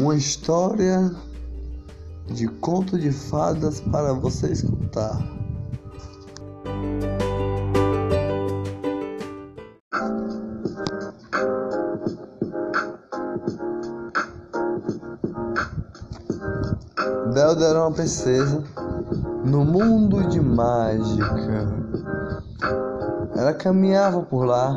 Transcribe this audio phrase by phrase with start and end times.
[0.00, 1.14] Uma história
[2.26, 5.20] de conto de fadas para você escutar.
[17.34, 18.64] Belda era uma princesa
[19.44, 21.74] no mundo de mágica.
[23.36, 24.74] Ela caminhava por lá,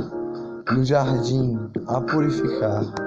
[0.69, 3.02] no jardim, a purificar.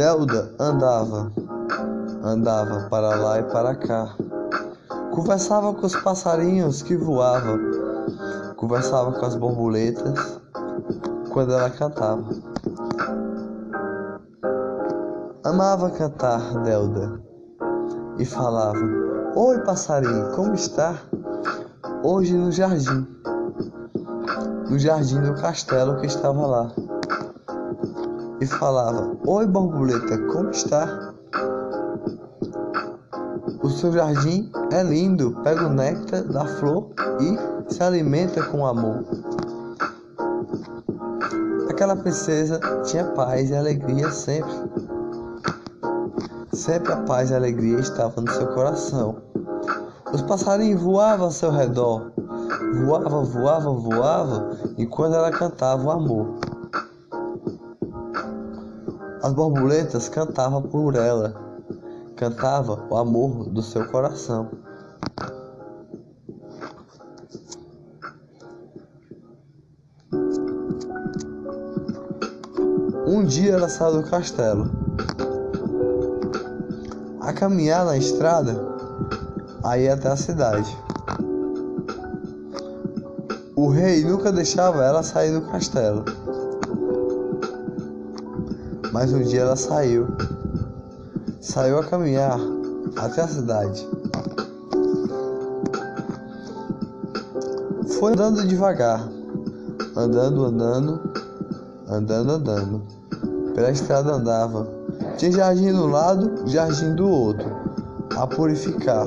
[0.00, 1.30] Delda andava,
[2.24, 4.16] andava para lá e para cá.
[5.10, 7.58] Conversava com os passarinhos que voavam,
[8.56, 10.40] conversava com as borboletas
[11.30, 12.24] quando ela cantava.
[15.44, 17.20] Amava cantar Delda
[18.18, 18.80] e falava:
[19.36, 20.94] Oi, passarinho, como está?
[22.02, 23.06] Hoje no jardim,
[24.70, 26.72] no jardim do castelo que estava lá.
[28.40, 31.12] E falava: Oi, borboleta, como está?
[33.62, 36.88] O seu jardim é lindo, pega o néctar da flor
[37.20, 39.04] e se alimenta com amor.
[41.68, 44.52] Aquela princesa tinha paz e alegria sempre.
[46.52, 49.16] Sempre a paz e a alegria estavam no seu coração.
[50.12, 52.10] Os passarinhos voavam ao seu redor,
[52.84, 56.49] voava, voava, voava, enquanto ela cantava o amor.
[59.22, 61.34] As borboletas cantavam por ela,
[62.16, 64.48] cantava o amor do seu coração.
[73.06, 74.70] Um dia ela saiu do castelo.
[77.20, 78.56] A caminhar na estrada,
[79.62, 80.74] aí até a cidade.
[83.54, 86.04] O rei nunca deixava ela sair do castelo.
[88.92, 90.08] Mas um dia ela saiu.
[91.40, 92.38] Saiu a caminhar
[92.96, 93.88] até a cidade.
[97.98, 99.08] Foi andando devagar,
[99.96, 101.00] andando, andando,
[101.88, 102.82] andando, andando.
[103.54, 104.66] Pela estrada andava.
[105.16, 107.48] Tinha jardim do lado, jardim do outro.
[108.16, 109.06] A purificar,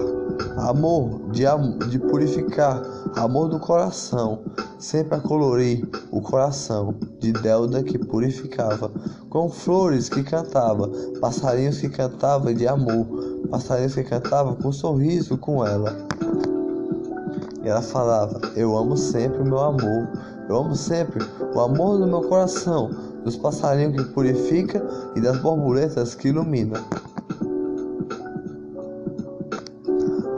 [0.58, 1.44] amor de,
[1.90, 2.82] de purificar,
[3.16, 4.40] amor do coração,
[4.80, 8.92] sempre a colorir o coração de Delda que purificava,
[9.30, 10.90] com flores que cantava,
[11.22, 13.08] passarinhos que cantava de amor,
[13.50, 15.96] passarinhos que cantava com sorriso com ela.
[17.64, 20.10] E ela falava: Eu amo sempre o meu amor,
[20.50, 21.26] eu amo sempre
[21.56, 22.90] o amor do meu coração,
[23.24, 24.86] dos passarinhos que purifica
[25.16, 26.84] e das borboletas que ilumina.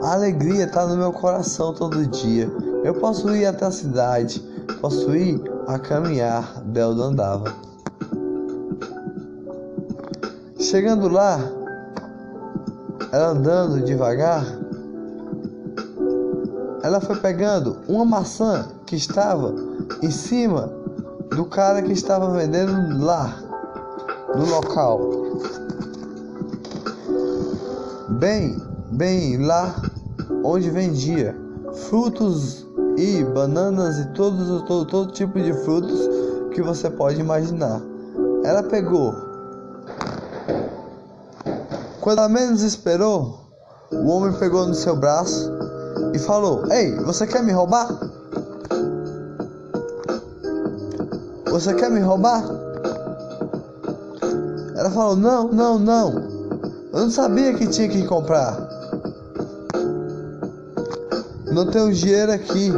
[0.02, 2.48] A alegria está no meu coração todo dia.
[2.84, 4.40] Eu posso ir até a cidade,
[4.80, 7.54] posso ir a caminhar, Delda andava.
[10.58, 11.38] Chegando lá,
[13.12, 14.44] ela andando devagar,
[16.82, 19.54] ela foi pegando uma maçã que estava
[20.02, 20.70] em cima
[21.34, 23.36] do cara que estava vendendo lá
[24.34, 25.00] no local.
[28.18, 28.56] Bem,
[28.92, 29.74] bem lá
[30.44, 31.36] onde vendia
[31.88, 32.65] frutos
[32.96, 36.08] e bananas e todos, todo, todo tipo de frutos
[36.52, 37.80] que você pode imaginar.
[38.42, 39.14] Ela pegou.
[42.00, 43.40] Quando ela menos esperou,
[43.92, 45.50] o homem pegou no seu braço
[46.14, 47.88] e falou: Ei, você quer me roubar?
[51.50, 52.44] Você quer me roubar?
[54.76, 56.36] Ela falou: Não, não, não.
[56.92, 58.65] Eu não sabia que tinha que comprar.
[61.56, 62.70] Não tenho dinheiro aqui.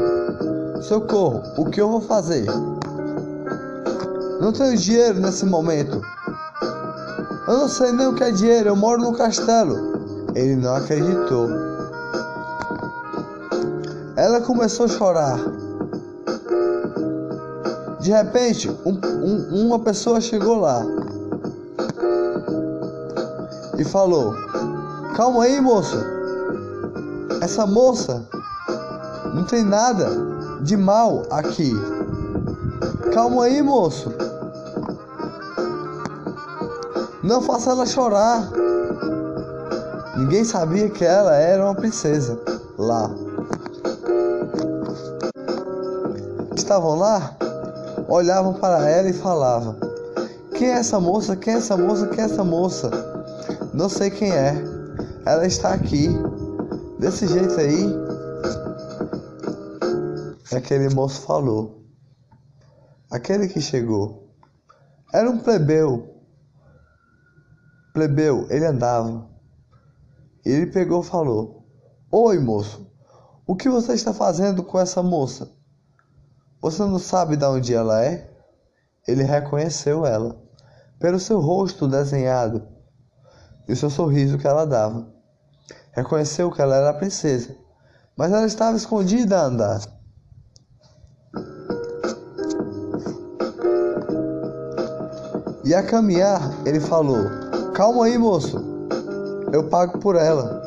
[0.83, 2.47] Socorro, o que eu vou fazer?
[4.41, 6.01] Não tenho dinheiro nesse momento.
[7.49, 9.75] Eu não sei nem o que é dinheiro, eu moro no castelo.
[10.33, 11.49] Ele não acreditou.
[14.15, 15.41] Ela começou a chorar.
[17.99, 20.87] De repente, um, um, uma pessoa chegou lá
[23.77, 24.33] e falou:
[25.17, 25.97] Calma aí, moço.
[27.43, 28.25] Essa moça
[29.49, 30.11] tem nada
[30.61, 31.73] de mal aqui.
[33.15, 34.13] Calma aí, moço.
[37.23, 38.51] Não faça ela chorar.
[40.19, 42.39] Ninguém sabia que ela era uma princesa
[42.77, 43.11] lá.
[46.55, 47.35] Estavam lá,
[48.07, 49.77] olhavam para ela e falavam:
[50.55, 51.35] Quem é essa moça?
[51.35, 52.07] Quem é essa moça?
[52.09, 52.91] Quem é essa moça?
[53.73, 54.63] Não sei quem é.
[55.25, 56.09] Ela está aqui.
[56.99, 58.08] Desse jeito aí.
[60.53, 61.85] Aquele moço falou.
[63.11, 64.33] Aquele que chegou.
[65.13, 66.19] Era um plebeu
[67.99, 69.29] plebeu, ele andava.
[70.45, 71.67] Ele pegou e falou:
[72.13, 72.89] Oi, moço,
[73.45, 75.51] o que você está fazendo com essa moça?
[76.63, 78.31] Você não sabe de onde ela é?
[79.07, 80.41] Ele reconheceu ela,
[81.01, 82.69] pelo seu rosto desenhado
[83.67, 85.13] e o seu sorriso que ela dava.
[85.93, 87.57] Reconheceu que ela era a princesa,
[88.17, 89.98] mas ela estava escondida a andar.
[95.69, 97.27] E a caminhar, ele falou:
[97.75, 98.59] Calma aí, moço,
[99.53, 100.63] eu pago por ela.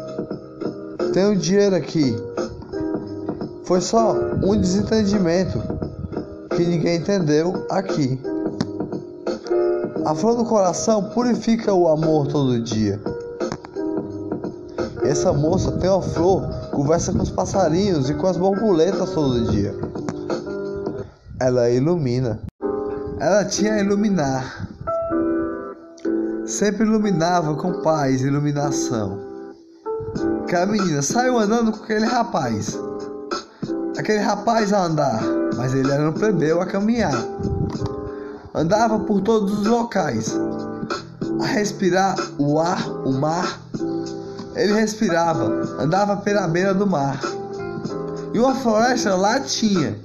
[1.11, 2.15] Tenho dinheiro aqui.
[3.63, 4.13] Foi só
[4.43, 5.59] um desentendimento
[6.55, 8.21] que ninguém entendeu aqui.
[10.05, 13.01] A flor do coração purifica o amor todo dia.
[15.01, 19.73] Essa moça tem uma flor, conversa com os passarinhos e com as borboletas todo dia.
[21.39, 22.39] Ela ilumina.
[23.19, 24.70] Ela tinha a iluminar
[26.45, 29.19] sempre iluminava com paz e iluminação.
[30.43, 32.77] Aquela menina saiu andando com aquele rapaz.
[33.97, 35.21] Aquele rapaz a andar,
[35.55, 37.13] mas ele era um plebeu a caminhar.
[38.53, 40.35] Andava por todos os locais,
[41.41, 43.59] a respirar o ar, o mar.
[44.55, 45.45] Ele respirava,
[45.79, 47.19] andava pela beira do mar.
[48.33, 49.97] E uma floresta lá tinha,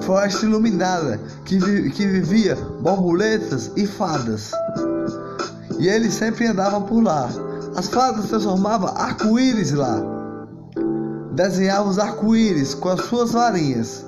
[0.00, 4.52] floresta iluminada, que, vi, que vivia borboletas e fadas
[5.78, 7.28] e ele sempre andava por lá.
[7.76, 10.00] As fadas transformavam arco-íris lá.
[11.32, 14.04] Desenhavam os arco-íris com as suas varinhas.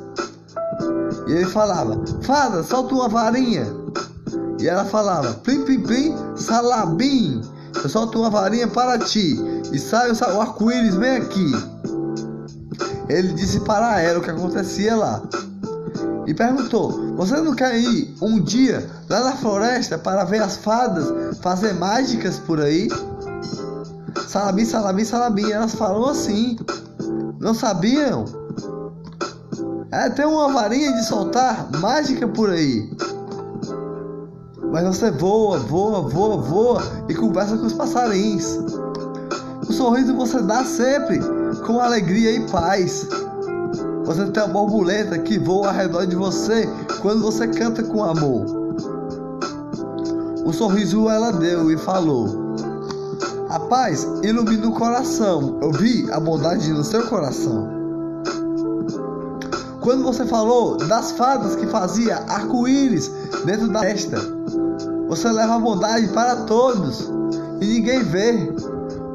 [1.26, 3.66] E ele falava: Fada, solta uma varinha.
[4.60, 7.40] E ela falava: Plim, plim, plim, salabim.
[7.74, 9.36] Eu solto uma varinha para ti.
[9.72, 11.52] E sai o arco-íris bem aqui.
[13.08, 15.22] Ele disse para ela o que acontecia lá
[16.26, 21.38] e perguntou: Você não quer ir um dia lá na floresta para ver as fadas
[21.38, 22.88] fazer mágicas por aí?
[24.26, 25.50] Salabim, salabim, salabim.
[25.50, 26.58] Elas falam assim.
[27.38, 28.24] Não sabiam?
[29.92, 32.90] É, tem uma varinha de soltar mágica por aí.
[34.72, 38.58] Mas você voa, voa, voa, voa e conversa com os passarinhos.
[39.68, 41.20] O sorriso você dá sempre
[41.64, 43.06] com alegria e paz.
[44.06, 46.68] Você tem a borboleta que voa ao redor de você
[47.02, 48.44] quando você canta com amor.
[50.44, 52.54] O sorriso ela deu e falou:
[53.50, 55.58] A paz ilumina o coração.
[55.60, 57.68] Eu vi a bondade no seu coração.
[59.80, 63.10] Quando você falou das fadas que fazia arco-íris
[63.44, 64.18] dentro da festa,
[65.08, 67.10] você leva a bondade para todos
[67.60, 68.54] e ninguém vê.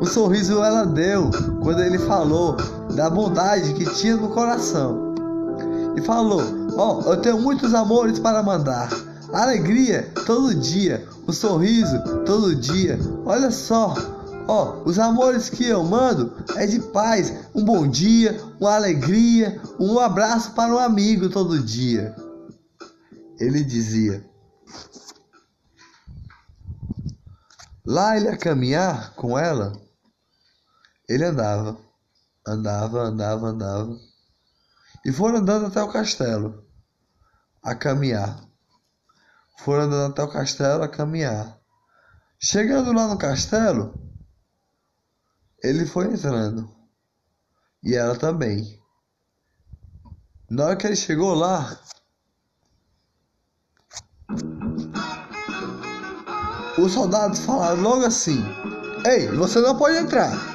[0.02, 1.30] O sorriso ela deu
[1.62, 2.58] quando ele falou
[2.96, 5.16] da bondade que tinha no coração.
[5.96, 6.42] E falou:
[6.78, 8.90] Ó, oh, eu tenho muitos amores para mandar.
[9.34, 13.00] Alegria todo dia, um sorriso todo dia.
[13.26, 13.96] Olha só,
[14.48, 19.62] ó, oh, os amores que eu mando é de paz, um bom dia, uma alegria,
[19.80, 22.16] um abraço para um amigo todo dia.
[23.40, 24.26] Ele dizia.
[27.86, 29.74] Lá ele a caminhar com ela,
[31.10, 31.78] ele andava,
[32.46, 33.98] andava, andava, andava.
[35.06, 36.66] E foram andando até o castelo,
[37.64, 38.44] a caminhar.
[39.60, 41.60] Foram andando até o castelo a caminhar.
[42.40, 43.94] Chegando lá no castelo,
[45.64, 46.70] ele foi entrando.
[47.84, 48.80] E ela também.
[50.50, 51.80] Na hora que ele chegou lá,
[56.78, 58.44] os soldados falaram logo assim:
[59.06, 60.51] Ei, você não pode entrar.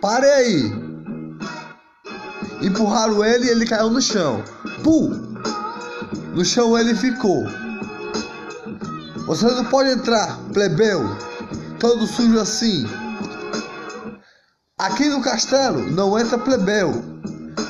[0.00, 0.72] Pare aí!
[2.62, 4.42] Empurraram ele e ele caiu no chão.
[4.82, 5.10] Pum!
[6.34, 7.44] No chão ele ficou.
[9.26, 11.02] Você não pode entrar, plebeu,
[11.78, 12.86] todo sujo assim.
[14.78, 17.04] Aqui no castelo não entra plebeu,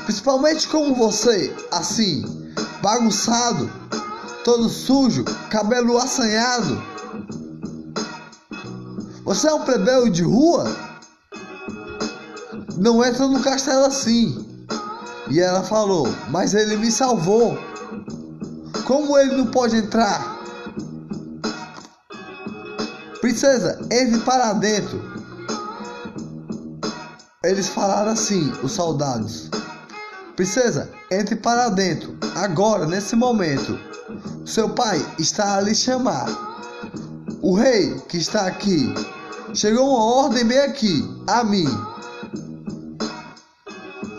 [0.05, 2.25] principalmente como você, assim,
[2.81, 3.69] bagunçado,
[4.45, 6.81] todo sujo, cabelo assanhado.
[9.25, 10.90] Você é um plebeu de rua?
[12.81, 14.67] Não entra no castelo assim.
[15.29, 17.57] E ela falou: Mas ele me salvou.
[18.87, 20.41] Como ele não pode entrar?
[23.21, 24.99] Princesa, entre para dentro.
[27.45, 29.51] Eles falaram assim, os soldados.
[30.35, 33.79] Princesa, entre para dentro, agora, nesse momento.
[34.47, 36.27] Seu pai está a lhe chamar.
[37.43, 38.93] O rei que está aqui.
[39.55, 41.69] Chegou uma ordem bem aqui, a mim.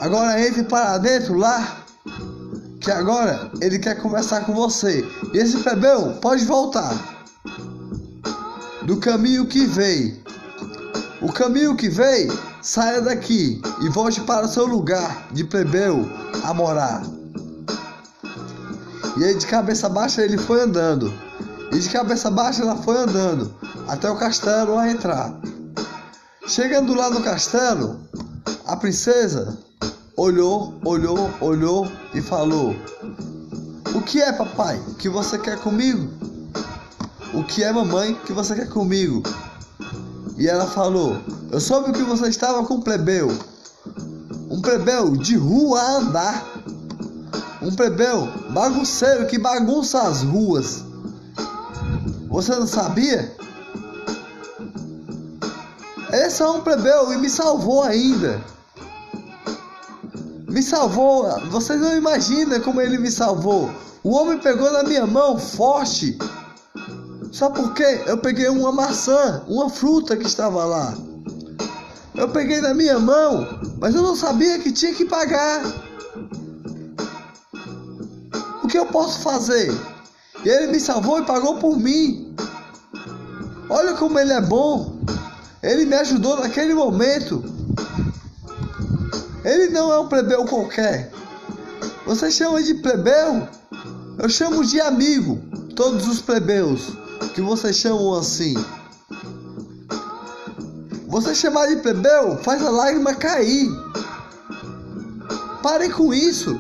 [0.02, 1.78] Agora entre para dentro lá.
[2.80, 5.08] Que agora ele quer conversar com você.
[5.32, 6.92] E esse plebeu pode voltar.
[8.82, 10.20] do caminho que veio.
[11.22, 16.10] O caminho que veio, saia daqui e volte para seu lugar de plebeu
[16.44, 17.04] a morar.
[19.18, 21.14] E aí de cabeça baixa ele foi andando.
[21.72, 23.54] E de cabeça baixa ela foi andando
[23.88, 25.32] até o castelo a entrar.
[26.48, 28.00] Chegando lá no castelo,
[28.66, 29.60] a princesa
[30.16, 32.76] olhou, olhou, olhou e falou:
[33.96, 36.10] O que é, papai, que você quer comigo?
[37.34, 39.24] O que é, mamãe, que você quer comigo?
[40.38, 41.18] E ela falou:
[41.52, 43.30] Eu soube que você estava com um plebeu.
[44.50, 46.46] Um plebeu de rua a andar.
[47.62, 50.84] Um plebeu bagunceiro que bagunça as ruas.
[52.30, 53.36] Você não sabia?
[56.12, 58.44] Esse é um plebeu e me salvou ainda.
[60.52, 61.24] Me salvou.
[61.50, 63.72] Vocês não imaginam como ele me salvou.
[64.04, 66.18] O homem pegou na minha mão forte.
[67.32, 70.94] Só porque eu peguei uma maçã, uma fruta que estava lá.
[72.14, 73.48] Eu peguei na minha mão,
[73.80, 75.64] mas eu não sabia que tinha que pagar.
[78.62, 79.72] O que eu posso fazer?
[80.44, 82.36] Ele me salvou e pagou por mim.
[83.70, 85.00] Olha como ele é bom.
[85.64, 87.61] Ele me ajudou naquele momento.
[89.44, 91.12] Ele não é um plebeu qualquer.
[92.06, 93.48] Você chama de plebeu?
[94.20, 95.40] Eu chamo de amigo.
[95.76, 96.92] Todos os plebeus
[97.34, 98.54] que vocês chamam assim.
[101.08, 103.70] Você chamar de plebeu faz a lágrima cair.
[105.64, 106.60] Parem com isso.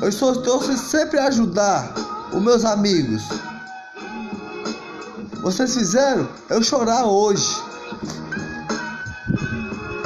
[0.00, 1.94] Eu estou, estou sempre a ajudar
[2.32, 3.22] os meus amigos.
[5.42, 7.67] Vocês fizeram eu chorar hoje.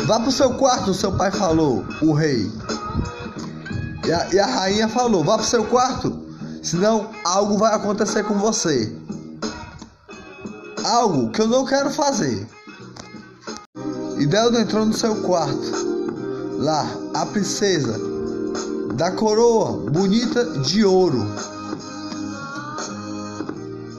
[0.07, 2.51] Vá pro seu quarto, seu pai falou, o rei.
[4.05, 6.13] E a, e a rainha falou: Vá pro seu quarto,
[6.63, 8.93] senão algo vai acontecer com você.
[10.85, 12.47] Algo que eu não quero fazer.
[14.19, 15.93] E Deldo entrou no seu quarto.
[16.59, 17.99] Lá, a princesa
[18.95, 21.25] da coroa bonita de ouro.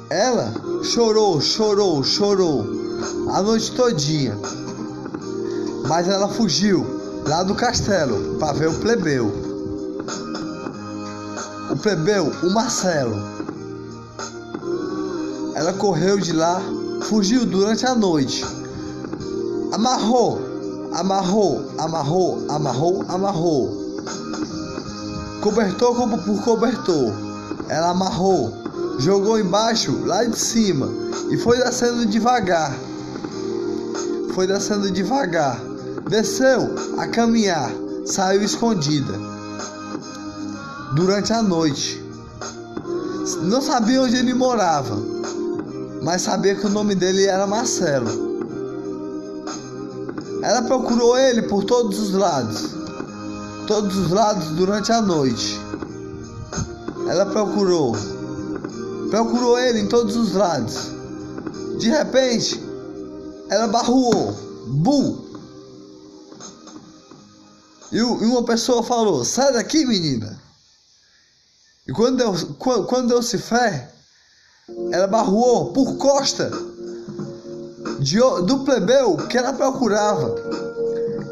[0.10, 2.66] Ela chorou, chorou, chorou
[3.34, 4.38] a noite todinha.
[5.88, 6.86] Mas ela fugiu
[7.26, 9.32] lá do castelo para ver o plebeu.
[11.72, 13.16] O plebeu, o Marcelo.
[15.56, 16.62] Ela correu de lá,
[17.04, 18.46] fugiu durante a noite.
[19.72, 20.40] Amarrou,
[20.94, 23.84] amarrou, amarrou, amarrou, amarrou.
[25.42, 27.14] Cobertor por cobertor.
[27.70, 28.64] Ela amarrou
[29.00, 30.90] jogou embaixo, lá de cima,
[31.30, 32.76] e foi descendo devagar.
[34.34, 35.60] Foi descendo devagar.
[36.10, 37.72] Desceu a caminhar,
[38.06, 39.14] saiu escondida.
[40.96, 42.04] Durante a noite.
[43.44, 44.98] Não sabia onde ele morava,
[46.04, 48.34] mas sabia que o nome dele era Marcelo.
[50.42, 52.70] Ela procurou ele por todos os lados.
[53.68, 55.60] Todos os lados durante a noite.
[57.08, 57.96] Ela procurou
[59.14, 60.90] Procurou ele em todos os lados.
[61.78, 62.60] De repente,
[63.48, 64.34] ela barruou.
[64.66, 65.33] Bu!
[67.94, 70.42] E uma pessoa falou: Sai daqui, menina.
[71.88, 72.34] E quando deu,
[72.86, 73.94] quando deu se fé,
[74.92, 76.52] ela barruou por costa
[78.00, 80.34] de, do plebeu que ela procurava,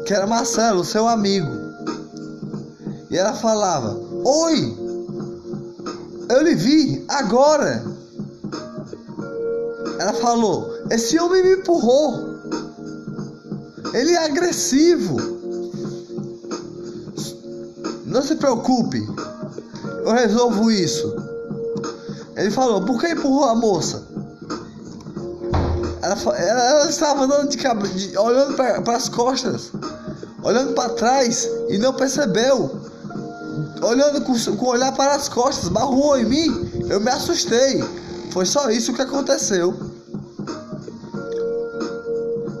[0.06, 1.50] que era Marcelo, seu amigo.
[3.10, 4.78] E ela falava: Oi,
[6.30, 7.84] eu lhe vi agora.
[9.98, 12.30] Ela falou: Esse homem me empurrou.
[13.92, 15.31] Ele é agressivo.
[18.12, 19.06] Não se preocupe.
[20.04, 21.14] Eu resolvo isso.
[22.36, 24.02] Ele falou: Por que empurrou a moça?
[26.02, 29.70] Ela, ela, ela estava andando de, de olhando para as costas,
[30.42, 32.82] olhando para trás e não percebeu
[33.82, 36.86] olhando com, com olhar para as costas, barrou em mim.
[36.88, 37.82] Eu me assustei.
[38.30, 39.74] Foi só isso que aconteceu.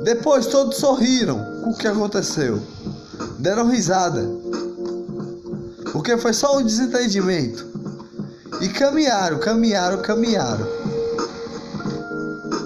[0.02, 2.60] Depois todos sorriram com o que aconteceu.
[3.38, 4.41] Deram risada.
[5.92, 7.66] Porque foi só um desentendimento.
[8.60, 10.66] E caminharam, caminharam, caminharam.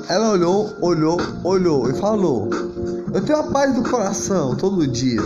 [0.09, 2.49] Ela olhou, olhou, olhou e falou:
[3.13, 5.23] Eu tenho a paz do coração todo dia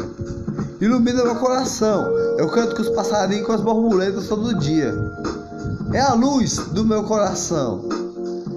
[0.81, 2.11] ilumina meu coração.
[2.39, 4.95] Eu canto com os passarinhos com as borboletas todo dia.
[5.93, 7.85] É a luz do meu coração.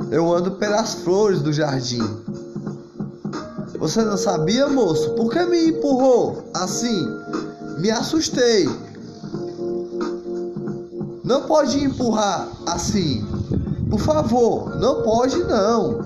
[0.10, 2.04] Eu ando pelas flores do jardim.
[3.78, 5.12] Você não sabia, moço?
[5.12, 7.06] Por que me empurrou assim?
[7.80, 8.70] Me assustei.
[11.24, 13.26] Não pode empurrar assim.
[13.90, 16.00] Por favor, não pode não.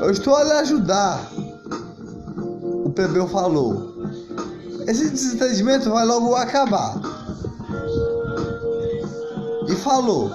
[0.00, 1.30] Eu estou a lhe ajudar.
[2.84, 3.92] O plebeu falou.
[4.86, 7.00] Esse desentendimento vai logo acabar.
[9.68, 10.30] E falou: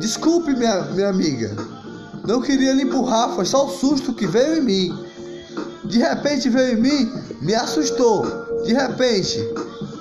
[0.00, 1.54] Desculpe, minha, minha amiga.
[2.26, 5.06] Não queria lhe empurrar, foi só o susto que veio em mim.
[5.84, 8.24] De repente veio em mim, me assustou.
[8.64, 9.38] De repente,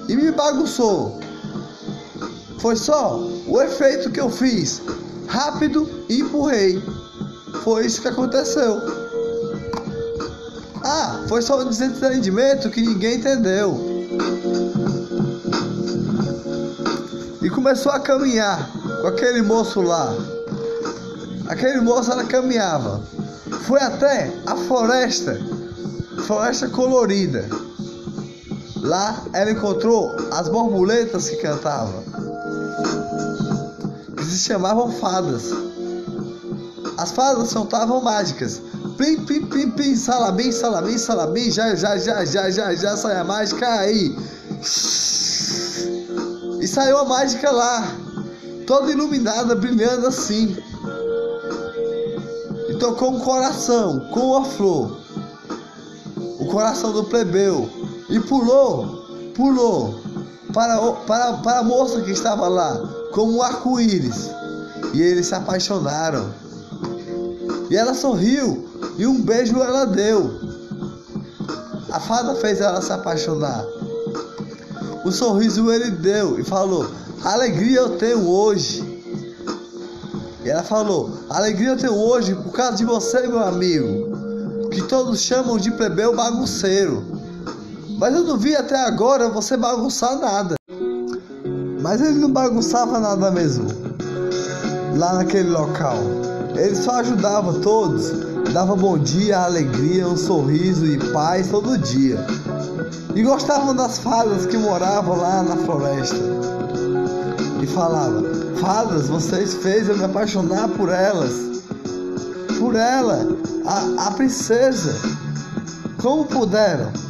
[0.10, 1.21] e me bagunçou.
[2.62, 4.84] Foi só o efeito que eu fiz.
[5.28, 6.80] Rápido e empurrei.
[7.64, 8.80] Foi isso que aconteceu.
[10.84, 13.80] Ah, foi só um desentendimento que ninguém entendeu.
[17.42, 18.70] E começou a caminhar
[19.02, 20.14] com aquele moço lá.
[21.48, 23.02] Aquele moço ela caminhava.
[23.66, 25.40] Foi até a floresta,
[26.28, 27.50] floresta colorida.
[28.82, 32.04] Lá ela encontrou as borboletas que cantavam,
[34.16, 35.44] que se chamavam fadas.
[36.98, 38.62] As fadas soltavam mágicas.
[38.98, 43.24] Pim, pim, pim, pim, salabim, salabim, salabim, já, já, já, já, já, já sai a
[43.24, 44.16] mágica aí.
[46.62, 47.92] E saiu a mágica lá,
[48.68, 50.56] toda iluminada, brilhando assim.
[52.70, 55.00] E tocou um coração com uma flor.
[56.40, 57.68] O coração do plebeu.
[58.10, 60.00] E pulou, pulou
[60.54, 62.78] para, para, para a moça que estava lá,
[63.12, 64.30] como um arco-íris.
[64.94, 66.30] E eles se apaixonaram.
[67.70, 68.68] E ela sorriu
[68.98, 70.30] e um beijo ela deu.
[71.92, 73.66] A fada fez ela se apaixonar.
[75.04, 76.86] O sorriso ele deu e falou:
[77.24, 78.84] Alegria eu tenho hoje.
[80.44, 85.22] E ela falou: Alegria eu tenho hoje por causa de você, meu amigo, que todos
[85.22, 87.21] chamam de plebeu bagunceiro.
[88.02, 90.56] Mas eu não vi até agora você bagunçar nada.
[91.84, 93.68] Mas ele não bagunçava nada mesmo.
[94.98, 95.98] Lá naquele local.
[96.56, 98.12] Ele só ajudava todos,
[98.52, 102.18] dava bom dia, alegria, um sorriso e paz todo dia.
[103.14, 106.18] E gostavam das fadas que moravam lá na floresta.
[107.62, 108.24] E falava:
[108.60, 111.62] Fadas, vocês fez eu me apaixonar por elas.
[112.58, 113.28] Por ela,
[113.64, 114.92] a, a princesa.
[116.02, 117.01] Como puderam?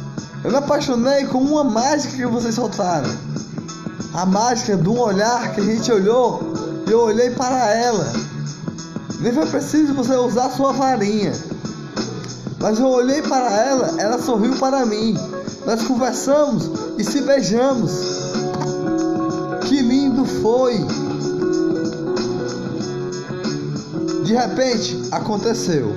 [0.44, 3.08] Eu me apaixonei com uma mágica que vocês soltaram.
[4.12, 6.52] A mágica de um olhar que a gente olhou
[6.86, 8.12] e eu olhei para ela.
[9.20, 11.32] Nem foi preciso você usar sua varinha.
[12.58, 15.16] Mas eu olhei para ela, ela sorriu para mim.
[15.64, 17.92] Nós conversamos e se beijamos.
[19.68, 20.78] Que lindo foi!
[24.24, 25.94] De repente, aconteceu.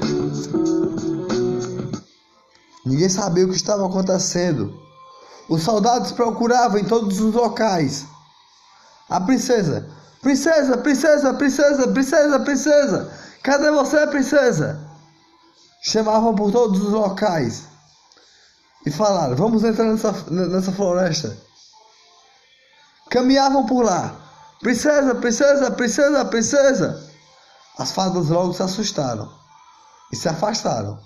[2.86, 4.80] Ninguém sabia o que estava acontecendo.
[5.50, 8.06] Os soldados procuravam em todos os locais.
[9.10, 9.90] A princesa,
[10.22, 14.80] princesa, princesa, princesa, princesa, princesa, cadê você, princesa?
[15.82, 17.64] Chamavam por todos os locais
[18.86, 21.36] e falaram: Vamos entrar nessa, nessa floresta.
[23.10, 24.16] Caminhavam por lá.
[24.60, 27.04] Princesa, princesa, princesa, princesa.
[27.78, 29.32] As fadas logo se assustaram
[30.12, 31.00] e se afastaram.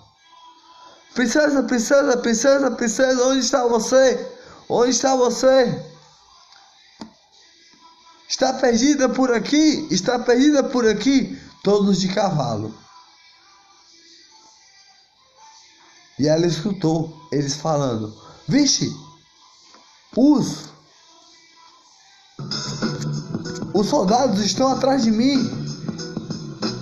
[1.14, 4.32] Princesa, princesa, princesa, princesa, onde está você?
[4.68, 5.84] Onde está você?
[8.28, 9.88] Está perdida por aqui?
[9.90, 11.36] Está perdida por aqui?
[11.64, 12.72] Todos de cavalo.
[16.16, 18.14] E ela escutou eles falando:
[18.46, 18.88] Vixe,
[20.16, 20.66] os,
[23.74, 25.36] os soldados estão atrás de mim.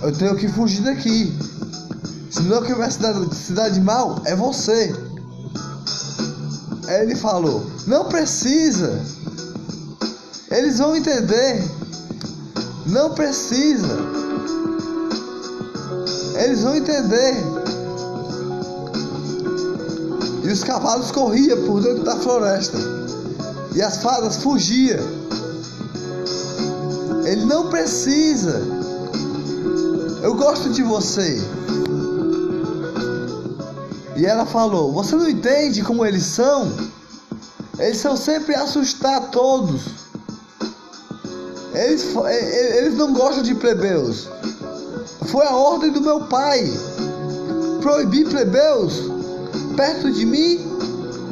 [0.03, 1.48] Eu tenho que fugir daqui.
[2.29, 4.95] Senão quem vai cidade, cidade mal é você.
[6.87, 9.01] Aí ele falou: Não precisa.
[10.51, 11.63] Eles vão entender.
[12.85, 13.97] Não precisa.
[16.43, 17.35] Eles vão entender.
[20.43, 22.77] E os cavalos corriam por dentro da floresta.
[23.75, 24.99] E as fadas fugiam.
[27.25, 28.61] Ele não precisa.
[30.23, 31.39] Eu gosto de você.
[34.19, 36.69] E ela falou: Você não entende como eles são?
[37.79, 39.81] Eles são sempre assustar todos.
[41.73, 42.05] Eles,
[42.75, 44.27] eles não gostam de plebeus.
[45.27, 46.69] Foi a ordem do meu pai
[47.81, 49.03] proibir plebeus
[49.77, 50.67] perto de mim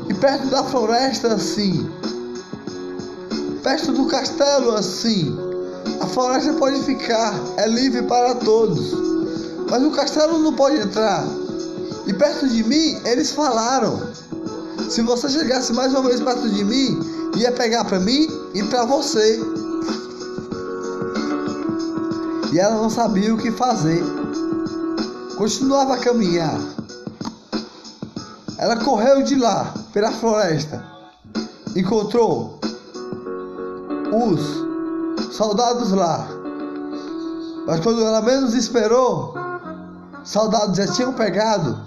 [0.10, 1.92] e perto da floresta assim.
[3.64, 5.38] Perto do castelo assim.
[6.00, 8.94] A floresta pode ficar, é livre para todos.
[9.70, 11.28] Mas o castelo não pode entrar.
[12.08, 14.12] E perto de mim, eles falaram:
[14.90, 17.00] se você chegasse mais uma vez perto de mim,
[17.36, 19.40] ia pegar para mim e para você.
[22.52, 24.04] e ela não sabia o que fazer.
[25.38, 26.60] Continuava a caminhar.
[28.58, 30.84] Ela correu de lá, pela floresta.
[31.76, 32.60] Encontrou
[34.12, 36.28] os soldados lá.
[37.68, 39.36] Mas quando ela menos esperou,
[40.24, 41.80] soldados já tinham pegado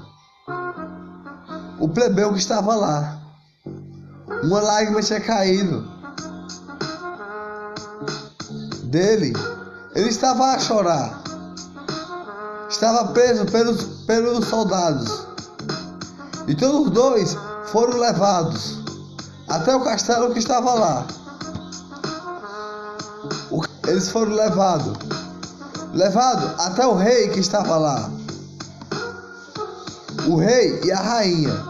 [1.81, 3.19] o plebeu que estava lá.
[4.45, 5.91] Uma lágrima tinha caído
[8.85, 9.33] dele.
[9.95, 11.23] Ele estava a chorar.
[12.69, 15.27] Estava preso pelos, pelos soldados.
[16.47, 18.79] E todos os dois foram levados
[19.49, 21.07] até o castelo que estava lá.
[23.87, 24.99] Eles foram levados.
[25.93, 28.11] Levados até o rei que estava lá.
[30.29, 31.70] O rei e a rainha.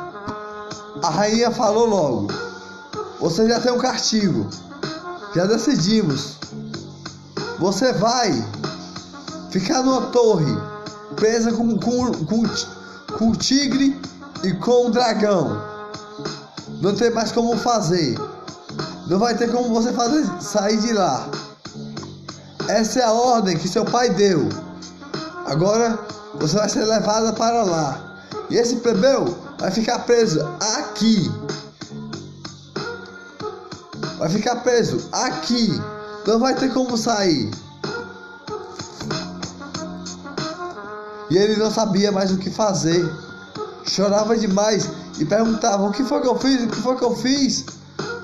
[1.03, 2.29] A rainha falou logo:
[3.21, 4.49] Você já tem um castigo.
[5.35, 6.37] Já decidimos.
[7.59, 8.33] Você vai
[9.51, 10.57] ficar numa torre
[11.17, 12.43] presa com, com, com,
[13.19, 14.01] com o tigre
[14.43, 15.63] e com o dragão.
[16.83, 18.19] Não tem mais como fazer.
[19.07, 21.29] Não vai ter como você fazer sair de lá.
[22.69, 24.49] Essa é a ordem que seu pai deu.
[25.47, 25.99] Agora
[26.35, 28.19] você vai ser levada para lá.
[28.49, 30.41] E esse plebeu vai ficar preso
[30.79, 31.31] aqui.
[34.19, 35.69] Vai ficar preso aqui.
[36.27, 37.51] Não vai ter como sair.
[41.31, 43.09] E ele não sabia mais o que fazer.
[43.87, 46.65] Chorava demais e perguntava: O que foi que eu fiz?
[46.65, 47.67] O que foi que eu fiz?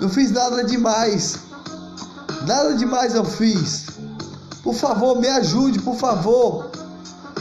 [0.01, 1.37] Não fiz nada demais.
[2.47, 3.87] Nada demais eu fiz.
[4.63, 6.71] Por favor, me ajude, por favor.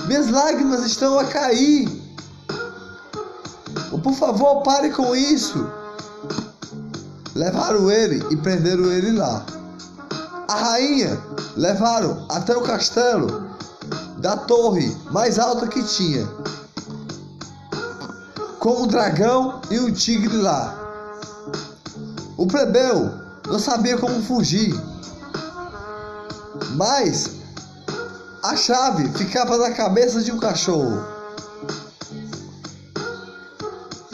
[0.05, 2.04] Minhas lágrimas estão a cair.
[3.99, 5.67] Por favor, pare com isso.
[7.33, 9.45] Levaram ele e prenderam ele lá.
[10.47, 11.19] A rainha
[11.57, 13.49] levaram até o castelo
[14.17, 16.27] da torre mais alta que tinha,
[18.59, 20.75] com um dragão e um tigre lá.
[22.37, 23.11] O plebeu
[23.47, 24.73] não sabia como fugir,
[26.71, 27.31] mas
[28.43, 31.14] a chave ficava na cabeça de um cachorro.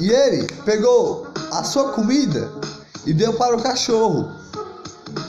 [0.02, 2.52] E ele pegou a sua comida
[3.06, 4.32] e deu para o cachorro.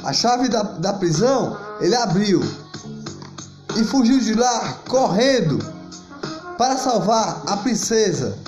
[0.03, 2.41] A chave da, da prisão ele abriu
[3.77, 5.59] e fugiu de lá correndo
[6.57, 8.39] para salvar a princesa.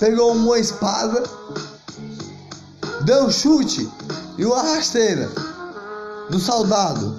[0.00, 1.22] Pegou uma espada,
[3.02, 3.88] deu um chute
[4.36, 5.30] e uma rasteira
[6.28, 7.14] do soldado.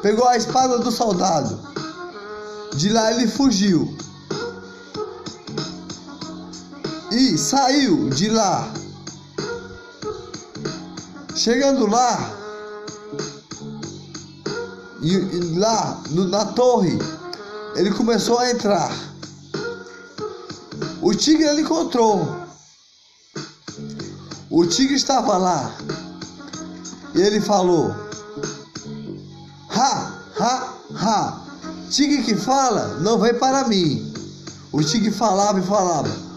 [0.00, 1.58] Pegou a espada do soldado.
[2.74, 3.96] De lá ele fugiu.
[7.12, 8.72] E saiu de lá.
[11.36, 12.38] Chegando lá,
[15.02, 16.98] e, e lá no, na torre,
[17.76, 18.90] ele começou a entrar.
[21.02, 22.26] O tigre ele encontrou.
[24.48, 25.74] O tigre estava lá.
[27.14, 27.94] E ele falou:
[29.68, 31.42] Ha, ha, ha.
[31.90, 34.14] Tigre que fala não vem para mim.
[34.72, 36.31] O tigre falava e falava: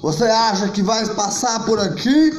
[0.00, 2.30] Você acha que vai passar por aqui?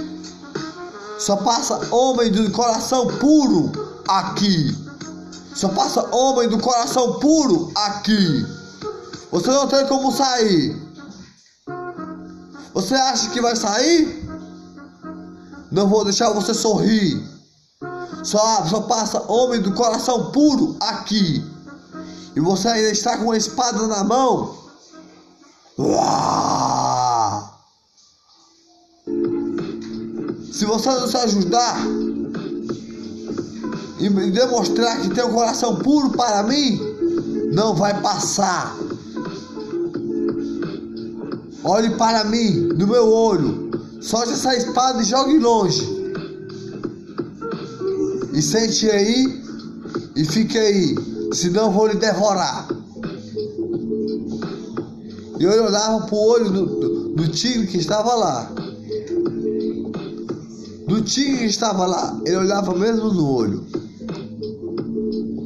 [1.19, 3.71] Só passa homem do coração puro
[4.08, 4.73] aqui.
[5.54, 8.45] Só passa homem do coração puro aqui.
[9.32, 10.82] Você não tem como sair.
[12.73, 14.26] Você acha que vai sair?
[15.69, 17.21] Não vou deixar você sorrir.
[18.23, 21.43] Só, só passa homem do coração puro aqui.
[22.36, 24.67] E você ainda está com a espada na mão?
[30.52, 31.86] Se você não se ajudar
[34.00, 36.80] e demonstrar que tem um coração puro para mim,
[37.54, 38.76] não vai passar.
[41.63, 43.70] Olhe para mim, no meu olho.
[44.02, 45.98] Solte essa espada e jogue longe.
[48.34, 49.44] E sente aí
[50.16, 50.96] e fique aí,
[51.34, 52.68] senão vou lhe devorar.
[55.39, 58.52] E eu olhava para o olho do, do, do tigre que estava lá.
[60.88, 63.65] Do tigre que estava lá, ele olhava mesmo no olho.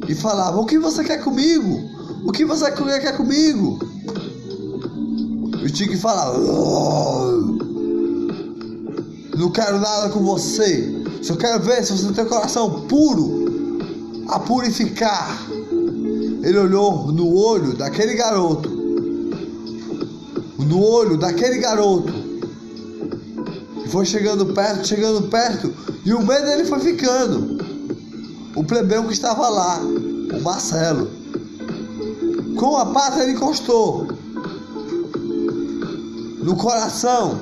[0.08, 1.78] E falava: O que você quer comigo?
[2.24, 3.78] O que você quer comigo?
[5.60, 6.38] E o tigre falava:
[9.36, 11.02] Não quero nada com você.
[11.22, 13.42] Só quero ver se você tem coração puro
[14.28, 15.38] a purificar.
[16.42, 18.71] Ele olhou no olho daquele garoto.
[20.66, 22.12] No olho daquele garoto
[23.88, 25.72] foi chegando perto, chegando perto,
[26.04, 27.62] e o medo dele foi ficando.
[28.54, 31.10] O plebeu que estava lá, o Marcelo.
[32.56, 34.08] Com a pata ele encostou
[36.42, 37.40] no coração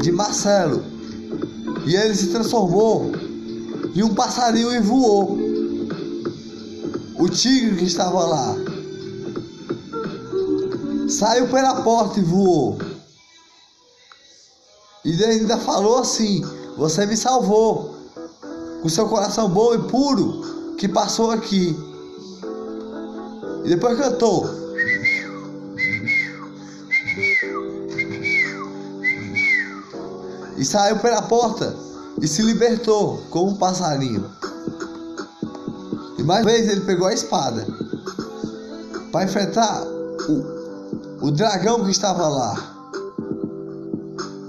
[0.00, 0.82] de Marcelo.
[1.86, 3.12] E ele se transformou
[3.94, 5.38] em um passarinho e voou.
[7.18, 8.56] O tigre que estava lá
[11.12, 12.78] saiu pela porta e voou.
[15.04, 16.42] E ele ainda falou assim:
[16.76, 17.94] Você me salvou
[18.82, 21.76] com seu coração bom e puro que passou aqui.
[23.64, 24.48] E depois cantou.
[30.56, 31.76] E saiu pela porta
[32.20, 34.30] e se libertou como um passarinho.
[36.18, 37.66] E mais uma vez ele pegou a espada
[39.10, 39.82] para enfrentar
[40.28, 40.61] o,
[41.22, 42.54] o dragão que estava lá.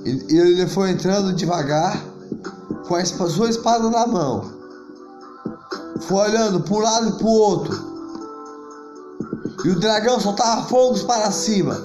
[0.05, 2.03] E ele foi entrando devagar
[2.87, 4.51] com a sua espada na mão.
[6.01, 7.93] Foi olhando para um lado e para o outro.
[9.63, 11.79] E o dragão soltava fogos para cima.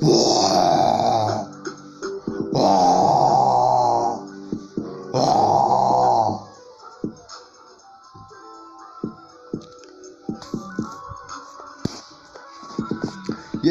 [0.00, 0.04] E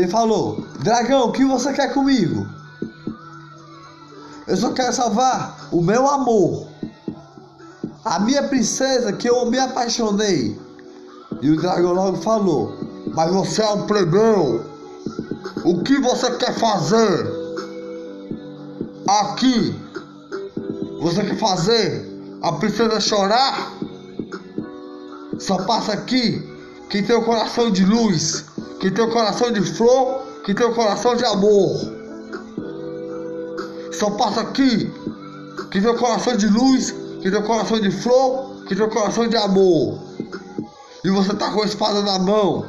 [0.09, 2.47] falou: Dragão, o que você quer comigo?
[4.47, 6.67] Eu só quero salvar o meu amor.
[8.03, 10.59] A minha princesa que eu me apaixonei.
[11.41, 12.73] E o dragão logo falou:
[13.13, 14.65] Mas você é um plebeu.
[15.63, 17.27] O que você quer fazer?
[19.07, 19.75] Aqui.
[21.01, 22.09] Você quer fazer
[22.41, 23.73] a princesa chorar?
[25.37, 26.47] Só passa aqui
[26.89, 28.45] quem tem o coração de luz,
[28.79, 31.79] quem tem o coração de flor, quem tem o coração de amor.
[33.91, 34.91] Só passa aqui
[35.71, 38.89] que tem o coração de luz, que tem o coração de flor, que tem o
[38.89, 39.99] coração de amor.
[41.03, 42.65] E você tá com a espada na mão.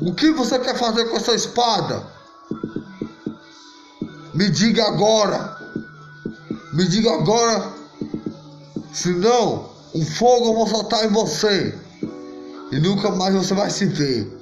[0.00, 2.04] O que você quer fazer com essa espada?
[4.34, 5.56] Me diga agora.
[6.72, 7.72] Me diga agora.
[8.92, 11.78] Senão, um fogo eu vou soltar em você.
[12.72, 14.32] E nunca mais você vai se ver.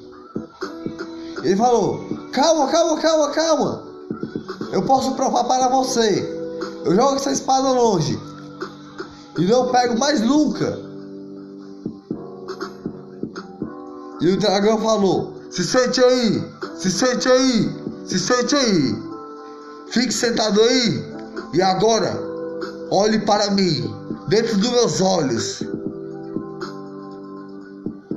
[1.42, 1.98] Ele falou:
[2.32, 3.82] Calma, calma, calma, calma.
[4.72, 6.38] Eu posso provar para você.
[6.84, 8.16] Eu jogo essa espada longe.
[9.36, 10.78] E não pego mais nunca.
[14.20, 16.44] E o dragão falou: Se sente aí,
[16.76, 18.94] se sente aí, se sente aí.
[19.88, 21.04] Fique sentado aí.
[21.52, 22.16] E agora,
[22.92, 23.92] olhe para mim,
[24.28, 25.64] dentro dos meus olhos.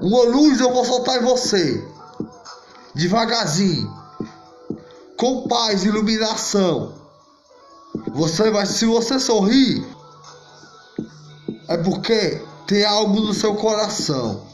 [0.04, 1.84] Uma luz eu vou soltar em você.
[2.94, 4.04] Devagarzinho
[5.24, 6.94] com paz iluminação.
[8.14, 9.88] Você vai, se você sorrir,
[11.70, 14.46] é porque tem algo no seu coração.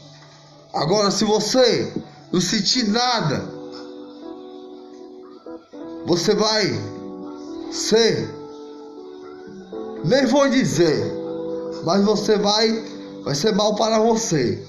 [0.72, 1.92] Agora, se você
[2.30, 3.44] não sentir nada,
[6.06, 6.66] você vai
[7.72, 8.32] ser,
[10.04, 11.12] nem vou dizer,
[11.84, 12.70] mas você vai,
[13.24, 14.64] vai ser mal para você.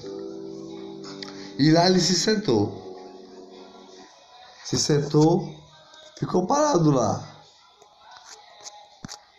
[1.58, 2.96] E lá ele se sentou.
[4.64, 5.62] Se sentou
[6.22, 7.28] ficou parado lá.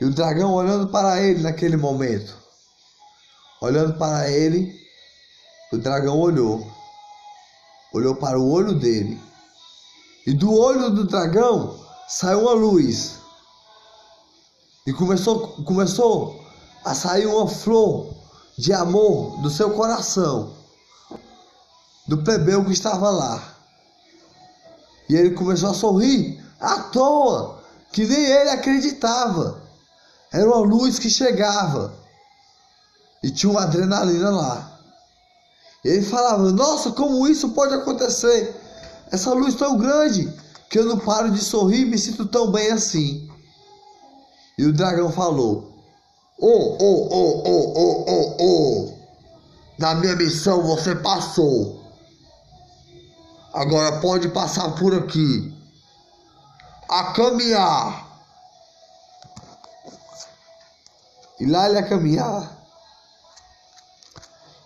[0.01, 2.35] E o dragão olhando para ele naquele momento.
[3.61, 4.77] Olhando para ele,
[5.71, 6.69] o dragão olhou.
[7.93, 9.17] Olhou para o olho dele.
[10.27, 13.19] E do olho do dragão saiu uma luz.
[14.85, 16.43] E começou, começou
[16.83, 18.13] a sair uma flor
[18.57, 20.53] de amor do seu coração.
[22.07, 23.55] Do plebeu que estava lá.
[25.09, 29.61] E ele começou a sorrir à toa, que nem ele acreditava.
[30.31, 31.93] Era uma luz que chegava
[33.21, 34.79] e tinha uma adrenalina lá.
[35.83, 38.55] E ele falava: Nossa, como isso pode acontecer?
[39.11, 40.33] Essa luz tão grande
[40.69, 43.29] que eu não paro de sorrir e me sinto tão bem assim.
[44.57, 45.71] E o dragão falou:
[46.39, 48.93] Oh, oh, oh, oh, oh, oh, oh.
[49.77, 51.82] Na minha missão você passou.
[53.53, 55.53] Agora pode passar por aqui
[56.89, 58.07] a caminhar.
[61.39, 62.51] E lá ele a caminhar.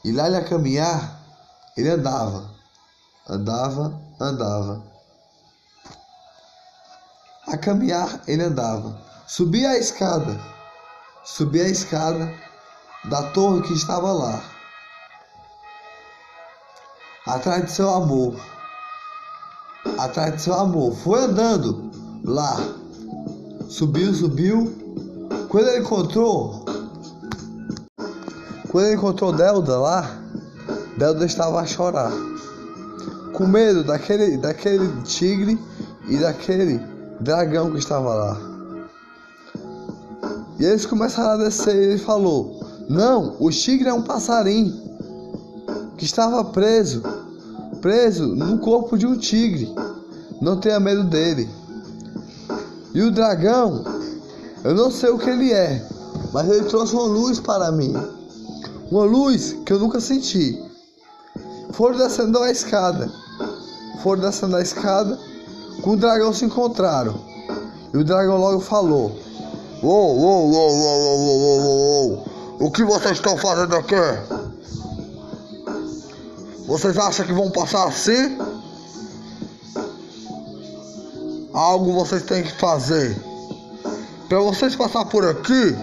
[0.04, 1.20] E lá ele a caminhar,
[1.76, 2.50] ele andava.
[3.28, 4.84] Andava, andava.
[7.48, 9.02] A caminhar, ele andava.
[9.28, 10.40] Subia a escada.
[11.26, 12.34] Subia a escada
[13.06, 14.42] da torre que estava lá.
[17.26, 18.57] Atrás de seu amor.
[19.98, 20.96] Atrás de seu amor.
[20.96, 21.92] Foi andando
[22.24, 22.58] lá.
[23.70, 24.74] subiu, subiu.
[25.50, 26.66] Quando ele encontrou.
[28.70, 30.20] Quando ele encontrou Delda lá,
[30.98, 32.12] Delda estava a chorar.
[33.34, 35.58] Com medo daquele, daquele tigre
[36.08, 36.80] e daquele
[37.20, 38.38] dragão que estava lá.
[40.60, 44.74] E eles começaram a descer e ele falou: Não, o tigre é um passarinho
[45.98, 47.04] que estava preso,
[47.82, 49.72] preso no corpo de um tigre.
[50.42, 51.50] Não tenha medo dele.
[52.94, 53.84] E o dragão,
[54.64, 55.86] eu não sei o que ele é,
[56.34, 57.94] mas ele trouxe uma luz para mim.
[58.92, 60.64] Uma luz que eu nunca senti.
[61.72, 63.12] Foram descendo a escada.
[64.02, 65.20] Foram descendo a escada.
[65.82, 67.20] Com o dragão se encontraram.
[67.94, 69.12] E o dragão logo falou:
[69.84, 72.26] Uou, uou, uou, uou, uou, uou, uou, uou.
[72.60, 73.96] O que vocês estão fazendo aqui?
[76.66, 78.38] Vocês acham que vão passar assim?
[81.58, 83.20] Algo vocês têm que fazer.
[84.30, 85.76] Para vocês passar por aqui,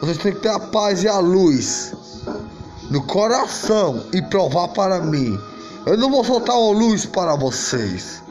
[0.00, 1.92] vocês têm que ter a paz e a luz
[2.88, 5.36] no coração e provar para mim.
[5.84, 8.22] Eu não vou soltar uma luz para vocês.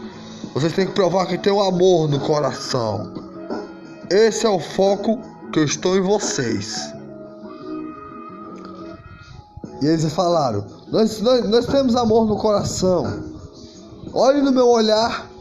[0.54, 3.12] Vocês têm que provar que tem o um amor no coração.
[4.10, 5.20] Esse é o foco
[5.52, 6.90] que eu estou em vocês.
[9.82, 13.34] E eles falaram: nós, nós, nós temos amor no coração.
[14.14, 15.33] Olhe no meu olhar,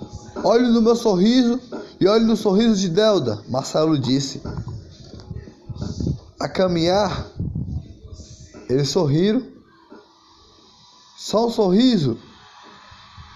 [0.42, 1.60] olhe no meu sorriso
[2.00, 3.42] e olhe no sorriso de Delda.
[3.48, 4.42] Marcelo disse.
[6.38, 7.26] A caminhar,
[8.68, 9.42] eles sorriram.
[11.16, 12.18] Só um sorriso.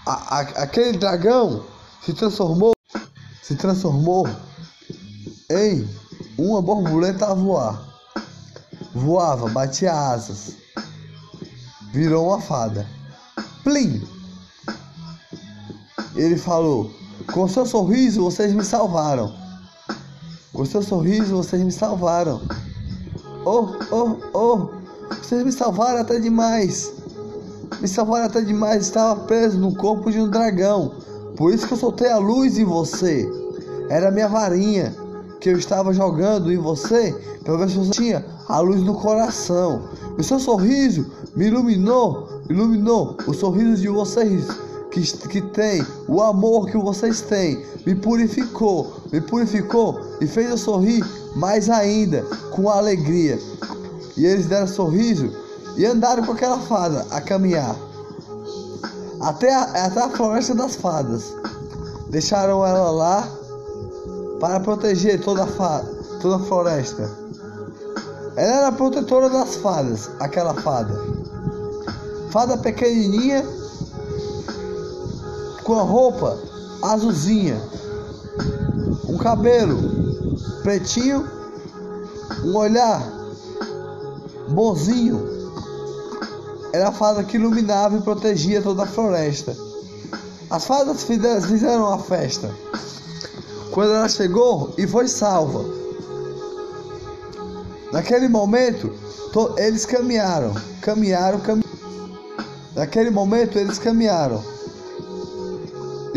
[0.05, 1.63] A, a, aquele dragão
[2.03, 2.73] se transformou,
[3.41, 4.27] se transformou
[5.49, 5.87] em
[6.37, 7.81] uma borboleta a voar.
[8.93, 10.55] Voava, batia asas.
[11.91, 12.85] Virou uma fada.
[13.63, 14.16] Plim!
[16.17, 16.89] Ele falou:
[17.31, 19.31] Com seu sorriso vocês me salvaram.
[20.51, 22.41] Com seu sorriso vocês me salvaram.
[23.45, 24.69] Oh, oh, oh!
[25.21, 26.91] Vocês me salvaram até demais.
[27.79, 28.81] Me salvaram até demais.
[28.81, 30.91] Estava preso no corpo de um dragão.
[31.37, 33.29] Por isso que eu soltei a luz em você.
[33.87, 34.95] Era minha varinha
[35.39, 39.87] que eu estava jogando em você para ver se você tinha a luz no coração.
[40.17, 44.47] O seu sorriso me iluminou, iluminou o sorriso de vocês
[45.01, 50.57] que, que tem, o amor que vocês têm, me purificou, me purificou e fez eu
[50.57, 51.03] sorrir
[51.35, 53.39] mais ainda, com alegria.
[54.15, 55.31] E eles deram sorriso
[55.75, 57.75] e andaram com aquela fada a caminhar
[59.21, 61.33] até a, até a floresta das fadas.
[62.09, 63.27] Deixaram ela lá
[64.39, 65.83] para proteger toda a, fa,
[66.21, 67.09] toda a floresta.
[68.35, 70.99] Ela era a protetora das fadas, aquela fada.
[72.29, 73.43] Fada pequenininha,
[75.67, 76.39] com a roupa
[76.81, 77.61] azulzinha,
[79.09, 79.77] um cabelo
[80.63, 81.29] pretinho,
[82.45, 83.05] um olhar
[84.47, 85.27] bonzinho.
[86.71, 89.57] Era a fada que iluminava e protegia toda a floresta.
[90.49, 92.49] As fadas fizeram a festa.
[93.71, 95.65] Quando ela chegou e foi salva.
[97.91, 98.89] Naquele momento,
[99.57, 101.77] eles caminharam, caminharam, caminharam.
[102.73, 104.56] Naquele momento, eles caminharam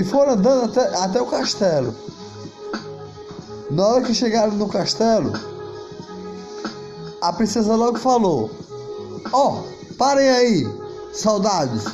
[0.01, 1.95] e foram andando até, até o castelo.
[3.71, 5.31] Na hora que chegaram no castelo,
[7.21, 8.51] a princesa logo falou:
[9.31, 10.69] Ó, oh, parem aí,
[11.13, 11.85] soldados.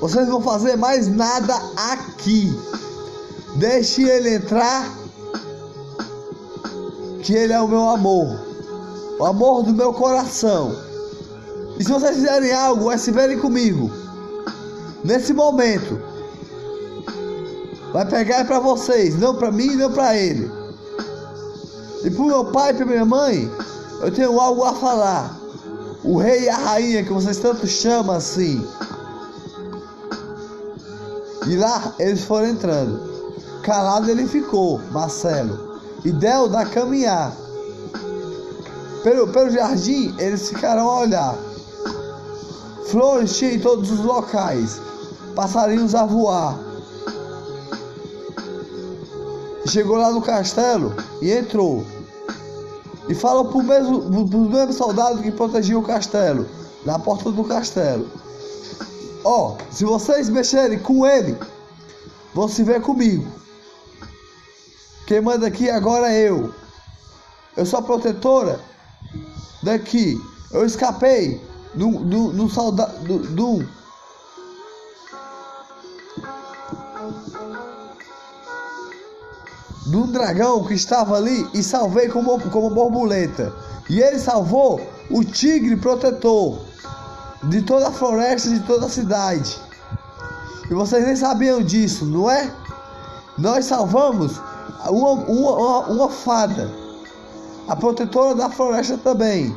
[0.00, 1.54] Vocês vão fazer mais nada
[1.92, 2.58] aqui.
[3.56, 4.90] Deixe ele entrar,
[7.22, 8.40] que ele é o meu amor,
[9.18, 10.74] o amor do meu coração.
[11.78, 13.90] E se vocês fizerem algo, é se verem comigo.
[15.04, 16.15] Nesse momento,
[17.96, 20.52] vai pegar para vocês, não para mim, não para ele.
[22.04, 23.50] E pro meu pai e pra minha mãe,
[24.02, 25.34] eu tenho algo a falar.
[26.04, 28.62] O rei e a rainha que vocês tanto chamam assim.
[31.46, 33.00] E lá eles foram entrando.
[33.62, 35.80] Calado ele ficou, Marcelo.
[36.04, 37.34] E deu da caminhar.
[39.02, 41.34] Pelo, pelo jardim, eles ficaram a olhar.
[42.90, 44.82] Flores tinha em todos os locais.
[45.34, 46.65] Passarinhos a voar.
[49.66, 51.84] Chegou lá no castelo e entrou.
[53.08, 56.46] E falou pro mesmo, pro mesmo soldado que protegia o castelo,
[56.84, 58.08] na porta do castelo.
[59.24, 61.36] Ó, oh, se vocês mexerem com ele,
[62.34, 63.26] vão se ver comigo.
[65.06, 66.52] Quem manda aqui agora é eu.
[67.56, 68.60] Eu sou a protetora
[69.62, 70.20] daqui.
[70.52, 71.40] Eu escapei
[71.74, 72.98] do, do, do soldado.
[73.04, 73.68] Do, do,
[79.86, 83.52] de um dragão que estava ali e salvei como, como borboleta.
[83.88, 84.80] E ele salvou
[85.10, 86.58] o tigre protetor
[87.44, 89.60] de toda a floresta, de toda a cidade.
[90.68, 92.52] E vocês nem sabiam disso, não é?
[93.38, 94.40] Nós salvamos
[94.88, 96.68] uma, uma, uma fada,
[97.68, 99.56] a protetora da floresta também.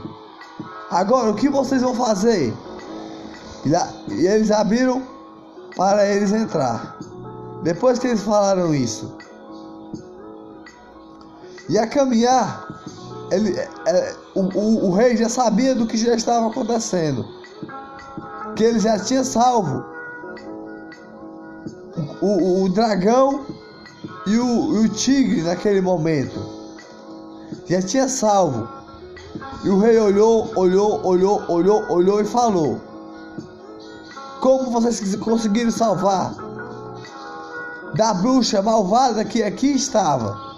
[0.91, 2.53] Agora, o que vocês vão fazer?
[3.65, 5.01] E eles abriram
[5.75, 6.97] para eles entrar.
[7.63, 9.11] Depois que eles falaram isso,
[11.69, 12.67] e a caminhar,
[13.31, 17.25] ele, é, o, o, o rei já sabia do que já estava acontecendo,
[18.55, 19.85] que ele já tinha salvo
[22.21, 23.45] o, o, dragão
[24.25, 26.39] e o, o tigre naquele momento.
[27.67, 28.67] Já tinha salvo.
[29.63, 32.79] E o rei olhou, olhou, olhou, olhou, olhou e falou:
[34.41, 36.33] Como vocês conseguiram salvar
[37.95, 40.48] da bruxa malvada que aqui estava,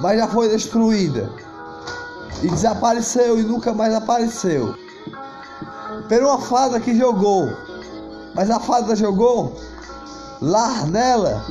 [0.00, 1.30] mas já foi destruída
[2.42, 4.74] e desapareceu e nunca mais apareceu?
[6.08, 7.48] Por uma fada que jogou,
[8.34, 9.54] mas a fada jogou
[10.40, 11.44] lá nela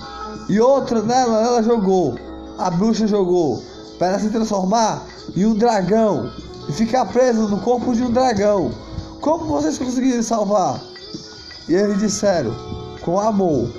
[0.48, 2.16] e outra nela ela jogou.
[2.58, 3.62] A bruxa jogou
[4.00, 5.02] para se transformar
[5.36, 6.32] em um dragão
[6.70, 8.72] e ficar preso no corpo de um dragão.
[9.22, 10.80] Como vocês conseguiram salvar?
[11.68, 12.54] E eles disseram:
[13.02, 13.70] com amor.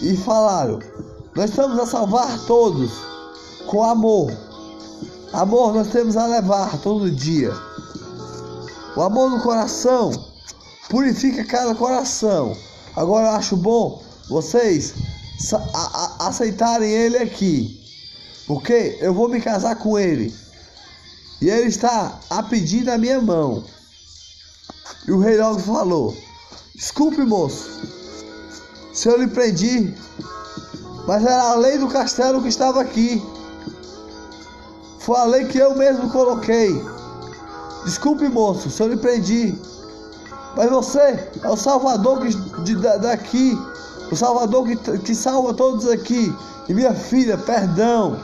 [0.00, 0.78] E falaram:
[1.34, 2.92] Nós estamos a salvar todos
[3.66, 4.30] com amor.
[5.32, 7.52] Amor nós temos a levar todo dia.
[8.96, 10.12] O amor no coração
[10.88, 12.56] purifica cada coração.
[12.94, 14.94] Agora eu acho bom vocês
[16.20, 17.82] aceitarem ele aqui.
[18.46, 20.32] Porque eu vou me casar com ele.
[21.42, 23.64] E ele está a pedir da minha mão.
[25.08, 26.16] E o rei logo falou:
[26.76, 27.80] Desculpe, moço,
[28.92, 29.92] se eu lhe prendi,
[31.06, 33.22] mas era a lei do castelo que estava aqui.
[35.00, 36.82] Foi a lei que eu mesmo coloquei.
[37.84, 39.58] Desculpe, moço, se eu lhe prendi.
[40.56, 43.58] Mas você é o salvador que, de, daqui,
[44.10, 46.34] o salvador que, que salva todos aqui.
[46.68, 48.18] E minha filha, perdão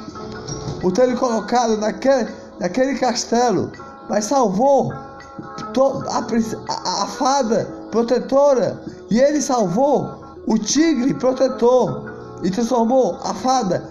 [0.81, 2.29] por ter lhe colocado naquele,
[2.59, 3.71] naquele castelo,
[4.09, 12.10] mas salvou a, a, a fada protetora e ele salvou o tigre protetor
[12.43, 13.91] e transformou a fada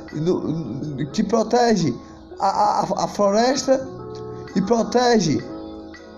[1.14, 1.96] que protege
[2.40, 3.88] a, a, a floresta
[4.56, 5.44] e protege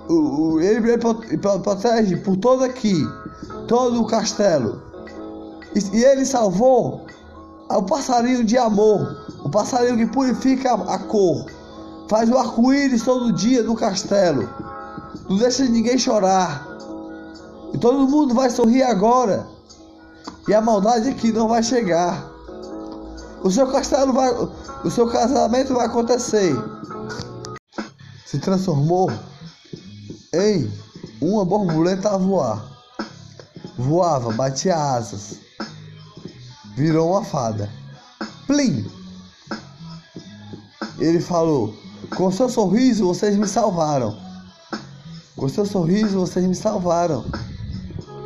[0.08, 0.14] o,
[0.54, 3.06] o, ele, ele protege por todo aqui,
[3.68, 4.82] todo o castelo.
[5.76, 7.06] E, e ele salvou
[7.70, 11.46] o passarinho de amor, o passarinho que purifica a, a cor,
[12.10, 14.50] faz o arco-íris todo dia no castelo,
[15.30, 16.68] não deixa ninguém chorar.
[17.74, 19.48] E todo mundo vai sorrir agora.
[20.52, 22.30] E a maldade aqui não vai chegar.
[23.42, 24.30] O seu castelo vai.
[24.84, 26.54] O seu casamento vai acontecer.
[28.26, 29.10] Se transformou
[30.34, 30.70] Ei,
[31.22, 32.70] uma borboleta a voar.
[33.78, 35.40] Voava, batia asas.
[36.76, 37.70] Virou uma fada.
[38.46, 38.92] Plim!
[41.00, 41.74] Ele falou:
[42.18, 44.18] Com seu sorriso vocês me salvaram.
[45.38, 47.24] Com seu sorriso vocês me salvaram.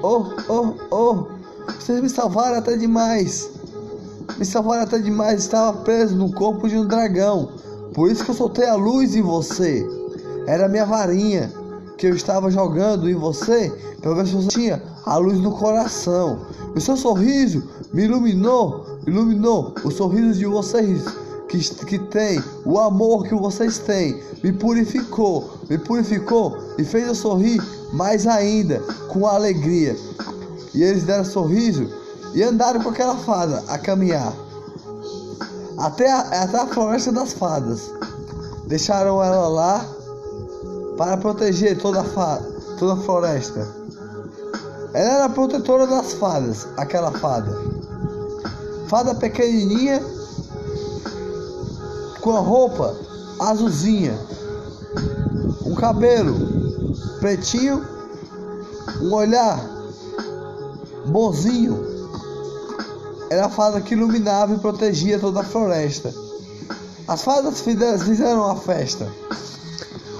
[0.01, 1.34] Oh, oh, oh!
[1.67, 3.49] Vocês me salvaram até demais.
[4.37, 5.41] Me salvaram até demais.
[5.41, 7.49] Estava preso no corpo de um dragão.
[7.93, 9.87] Por isso que eu soltei a luz em você.
[10.47, 11.51] Era minha varinha
[11.97, 16.45] que eu estava jogando em você para ver se você tinha a luz no coração.
[16.75, 17.63] O seu sorriso
[17.93, 21.03] me iluminou, iluminou o sorriso de vocês
[21.47, 27.15] que, que tem, o amor que vocês têm, me purificou, me purificou e fez eu
[27.15, 27.61] sorrir
[27.93, 29.95] mais ainda, com alegria.
[30.75, 31.89] E eles deram sorriso
[32.33, 34.33] e andaram com aquela fada a caminhar
[35.77, 37.91] até a, até a floresta das fadas.
[38.67, 39.85] Deixaram ela lá
[40.97, 42.37] para proteger toda a,
[42.77, 43.67] toda a floresta.
[44.93, 47.57] Ela era a protetora das fadas, aquela fada.
[48.87, 50.01] Fada pequenininha,
[52.21, 52.95] com a roupa
[53.39, 54.17] azulzinha,
[55.65, 56.35] um cabelo
[57.19, 57.85] pretinho,
[59.01, 59.74] um olhar
[61.05, 61.95] bonzinho.
[63.29, 66.13] Era a fada que iluminava e protegia toda a floresta.
[67.07, 69.11] As fadas fizeram a festa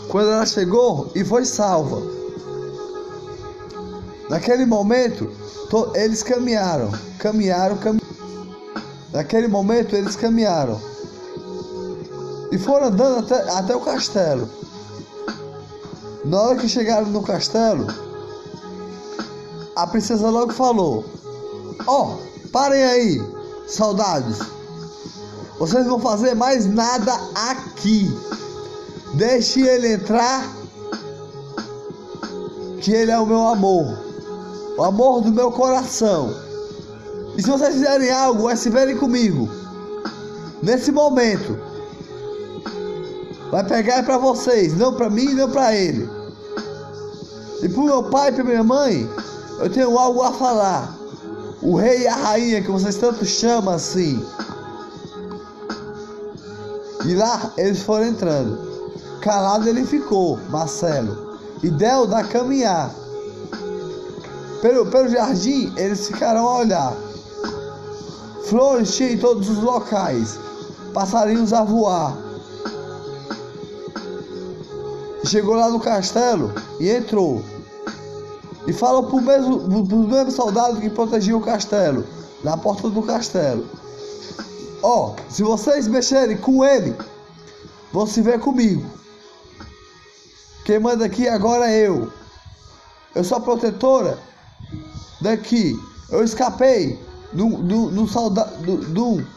[0.09, 2.01] quando ela chegou e foi salva.
[4.29, 5.29] Naquele momento,
[5.93, 8.15] eles caminharam, caminharam, caminharam.
[9.11, 10.79] Naquele momento, eles caminharam
[12.51, 14.49] e foram andando até, até o castelo.
[16.23, 17.85] Na hora que chegaram no castelo,
[19.75, 21.03] a princesa logo falou:
[21.85, 23.23] Ó, oh, parem aí,
[23.67, 24.39] soldados,
[25.59, 27.13] vocês vão fazer mais nada
[27.49, 28.09] aqui.
[29.15, 30.49] Deixe ele entrar,
[32.81, 33.97] que ele é o meu amor,
[34.77, 36.33] o amor do meu coração.
[37.37, 39.49] E se vocês fizerem algo, é se verem comigo.
[40.61, 41.59] Nesse momento,
[43.51, 46.09] vai pegar para vocês, não para mim, não para ele.
[47.61, 49.09] E para meu pai e para minha mãe,
[49.59, 50.97] eu tenho algo a falar.
[51.61, 54.23] O rei e a rainha que vocês tanto chamam assim.
[57.05, 58.57] E lá eles foram entrando.
[59.21, 61.39] Calado ele ficou, Marcelo.
[61.63, 62.93] E deu da caminhar.
[64.61, 66.93] Pelo, pelo jardim eles ficaram a olhar.
[68.47, 70.37] Flores tinha em todos os locais.
[70.93, 72.15] Passarinhos a voar.
[75.25, 77.43] Chegou lá no castelo e entrou.
[78.67, 82.05] E falou para mesmo, os mesmos soldados que protegiam o castelo,
[82.43, 83.65] na porta do castelo.
[84.81, 86.95] Ó, oh, se vocês mexerem com ele,
[87.91, 88.85] vão se ver comigo.
[90.63, 92.11] Quem manda aqui agora é eu.
[93.13, 94.19] Eu sou a protetora
[95.21, 95.79] daqui.
[96.09, 96.99] Eu escapei
[97.31, 98.57] do, do, do soldado.
[98.63, 99.27] Do, do,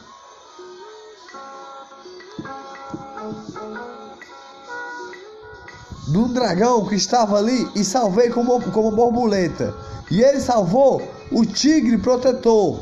[6.08, 9.74] de um dragão que estava ali e salvei como, como borboleta.
[10.10, 12.80] E ele salvou o tigre protetor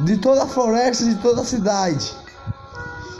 [0.00, 2.14] de toda a floresta, de toda a cidade.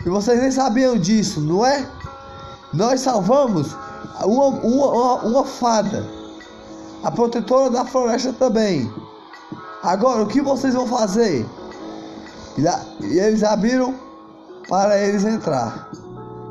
[0.05, 1.87] E vocês nem sabiam disso, não é?
[2.73, 3.77] Nós salvamos
[4.25, 6.05] uma, uma, uma fada,
[7.05, 8.93] a protetora da floresta também.
[9.85, 11.47] Agora, o que vocês vão fazer?
[12.59, 13.95] E eles abriram
[14.69, 15.89] para eles entrar.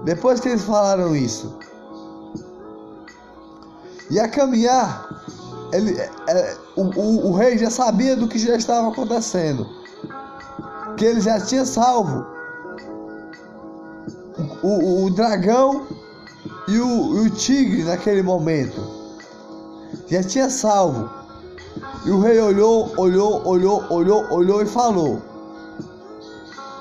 [0.05, 1.53] Depois que eles falaram isso,
[4.11, 5.09] e a caminhar,
[5.73, 9.81] ele, é, é, o, o, o rei já sabia do que já estava acontecendo
[10.97, 12.27] que ele já tinha salvo
[14.61, 15.87] o, o, dragão
[16.67, 18.79] e o, o tigre naquele momento.
[20.07, 21.09] Já tinha salvo.
[22.05, 25.21] E o rei olhou, olhou, olhou, olhou, olhou e falou: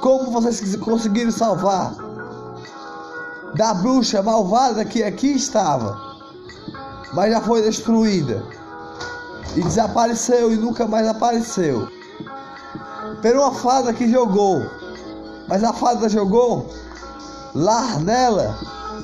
[0.01, 1.95] Como vocês conseguiram salvar
[3.55, 6.10] da bruxa malvada que aqui estava,
[7.13, 8.43] mas já foi destruída
[9.57, 11.89] e desapareceu e nunca mais apareceu?
[13.21, 14.63] Pela uma fada que jogou.
[15.49, 16.67] Mas a fada jogou
[17.55, 18.57] lá nela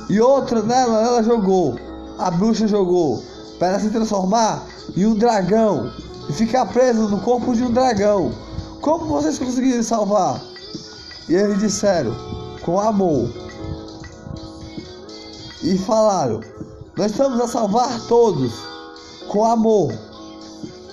[0.09, 1.77] e outra nela ela jogou.
[2.19, 3.23] A bruxa jogou
[3.59, 4.63] para se transformar
[4.97, 5.91] em um dragão
[6.29, 8.33] e ficar preso no corpo de um dragão.
[8.81, 10.41] Como vocês conseguiram salvar?
[11.29, 12.15] E eles disseram:
[12.63, 13.29] com amor.
[15.63, 16.41] E falaram:
[16.97, 18.55] Nós estamos a salvar todos
[19.29, 19.93] com amor.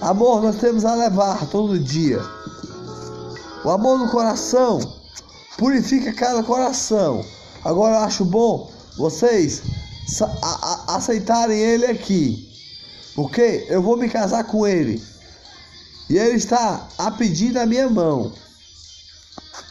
[0.02, 2.20] Amor nós temos a levar todo dia.
[3.64, 4.82] O amor no coração
[5.58, 7.24] purifica cada coração.
[7.64, 9.62] Agora eu acho bom vocês
[10.90, 12.52] aceitarem ele aqui.
[13.16, 15.02] Porque eu vou me casar com ele.
[16.10, 18.34] E ele está a pedir da minha mão.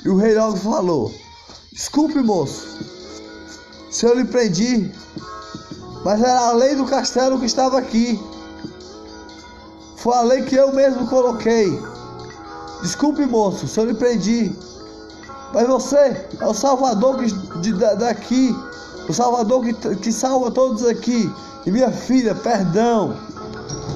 [0.03, 1.13] E o rei logo falou:
[1.71, 2.67] Desculpe, moço,
[3.91, 4.91] se eu lhe prendi,
[6.05, 8.21] mas era a lei do castelo que estava aqui.
[9.97, 11.81] Foi a lei que eu mesmo coloquei.
[12.83, 14.53] Desculpe, moço, se eu lhe prendi.
[15.55, 18.57] Mas você é o salvador que, de, daqui.
[19.09, 21.33] O salvador que, que salva todos aqui.
[21.65, 23.17] E minha filha, perdão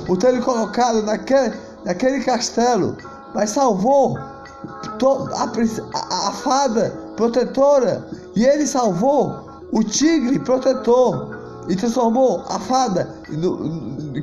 [0.07, 1.55] por ter lhe colocado naquele,
[1.85, 2.97] naquele castelo.
[3.35, 5.51] Mas salvou a,
[5.95, 8.07] a, a fada protetora.
[8.37, 11.36] E ele salvou o tigre protetor.
[11.69, 13.17] E transformou a fada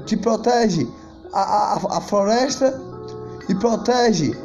[0.06, 0.88] que protege
[1.34, 1.42] a,
[1.74, 2.80] a, a floresta
[3.50, 4.38] e protege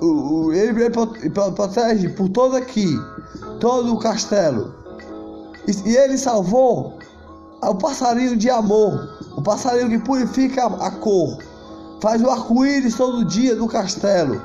[0.00, 2.98] o, o, ele, ele protege por todo aqui,
[3.60, 4.74] todo o castelo.
[5.66, 6.98] E, e ele salvou
[7.62, 11.38] o passarinho de amor, o passarinho que purifica a, a cor,
[12.00, 14.40] faz o arco-íris todo dia no castelo,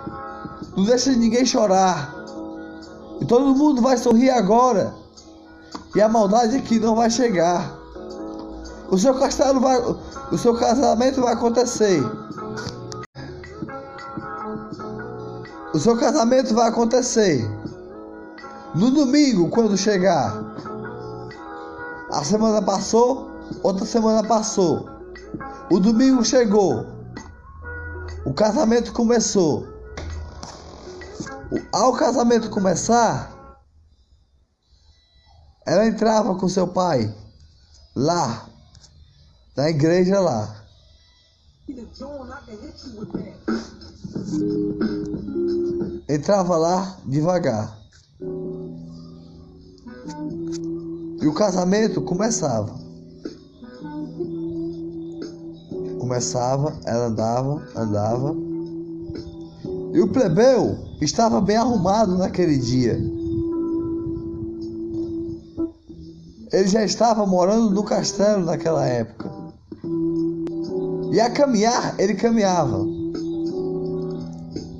[0.75, 2.15] não deixa ninguém chorar.
[3.19, 4.93] E todo mundo vai sorrir agora.
[5.95, 7.77] E a maldade aqui não vai chegar.
[8.89, 9.77] O seu castelo vai.
[10.31, 12.01] O seu casamento vai acontecer.
[15.73, 17.47] O seu casamento vai acontecer
[18.75, 20.43] no domingo, quando chegar.
[22.11, 23.29] A semana passou,
[23.63, 24.89] outra semana passou.
[25.71, 26.85] O domingo chegou.
[28.25, 29.67] O casamento começou.
[31.71, 33.31] Ao casamento começar,
[35.69, 37.13] ela entrava com seu pai
[37.95, 38.49] lá,
[39.55, 40.65] na igreja lá.
[46.09, 47.77] entrava lá devagar.
[51.21, 52.75] E o casamento começava.
[55.99, 58.35] Começava, ela andava, andava.
[59.93, 63.18] E o plebeu estava bem arrumado naquele dia.
[66.51, 69.29] Ele já estava morando no castelo naquela época.
[71.11, 72.85] E a caminhar, ele caminhava.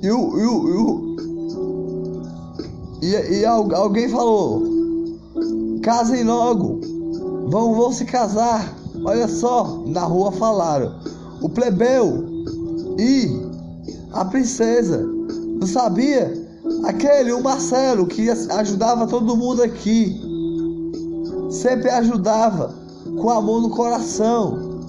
[0.02, 1.16] E, o, e, o,
[3.02, 4.64] e, e, e alguém falou:
[5.82, 6.80] Casem logo,
[7.48, 8.74] vão, vão se casar.
[9.04, 10.98] Olha só, na rua falaram:
[11.40, 12.24] O plebeu
[12.98, 13.30] e
[14.12, 14.98] a princesa.
[14.98, 16.32] Não sabia?
[16.84, 20.29] Aquele, o Marcelo, que ajudava todo mundo aqui
[21.50, 22.74] sempre ajudava,
[23.04, 24.80] com amor no coração.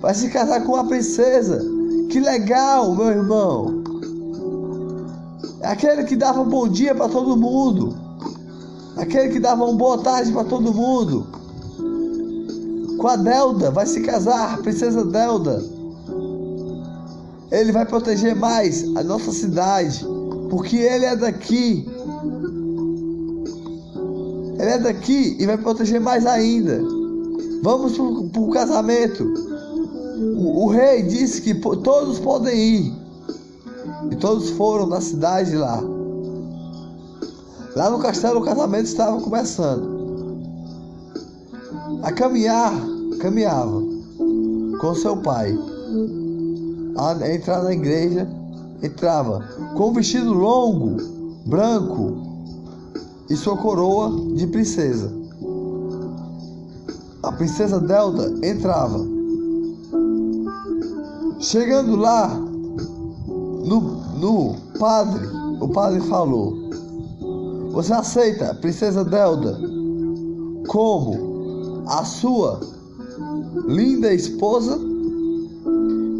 [0.00, 1.64] Vai se casar com uma princesa.
[2.10, 3.82] Que legal, meu irmão.
[5.62, 7.96] Aquele que dava um bom dia para todo mundo.
[8.96, 11.26] Aquele que dava uma boa tarde para todo mundo.
[12.98, 15.62] Com a Delda, vai se casar, princesa Delda.
[17.50, 20.06] Ele vai proteger mais a nossa cidade,
[20.50, 21.88] porque ele é daqui.
[24.62, 26.80] Ele é daqui e vai proteger mais ainda.
[27.64, 27.98] Vamos
[28.30, 29.24] para o casamento.
[30.36, 32.92] O, rei disse que todos podem ir.
[34.08, 35.82] E todos foram na cidade lá.
[37.74, 40.38] Lá no castelo o casamento estava começando.
[42.04, 42.72] A caminhar,
[43.18, 43.82] caminhava
[44.80, 45.58] com seu pai.
[46.96, 48.28] A entrar na igreja,
[48.80, 49.44] entrava
[49.76, 50.98] com um vestido longo,
[51.46, 52.31] branco,
[53.32, 55.10] e sua coroa de princesa.
[57.22, 59.00] A princesa Delta entrava.
[61.40, 63.80] Chegando lá, no,
[64.18, 65.26] no padre,
[65.60, 66.68] o padre falou:
[67.72, 69.58] Você aceita, princesa Delta,
[70.68, 72.60] como a sua
[73.66, 74.78] linda esposa?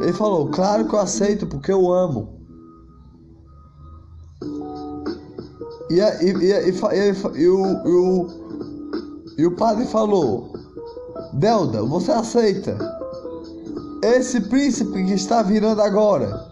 [0.01, 2.42] Ele falou: Claro que eu aceito, porque eu amo.
[5.93, 8.29] E, e, e, e, o, o,
[9.37, 10.51] e o padre falou:
[11.35, 12.79] Delda, você aceita
[14.03, 16.49] esse príncipe que está virando agora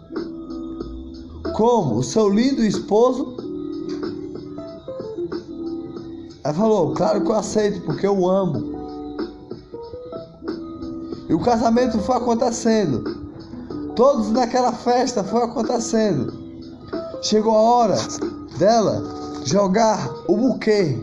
[1.55, 3.35] como seu lindo esposo?
[6.43, 8.79] Ela falou: Claro que eu aceito, porque eu amo.
[11.27, 13.03] E o casamento foi acontecendo.
[13.95, 16.31] Todos naquela festa foi acontecendo.
[17.23, 17.97] Chegou a hora
[18.59, 20.97] dela jogar o buquê.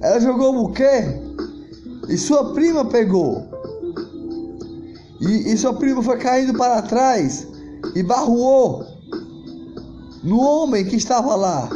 [0.00, 1.20] Ela jogou o buquê
[2.08, 3.46] e sua prima pegou.
[5.20, 7.46] E, e sua prima foi caindo para trás
[7.94, 8.84] e barruou
[10.22, 11.68] no homem que estava lá.